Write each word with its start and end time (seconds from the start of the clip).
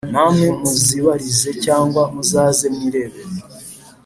namwe 0.13 0.45
muzibarize 0.61 1.49
cyangwa 1.63 2.01
muzaze 2.13 2.65
mwirebere 2.73 3.19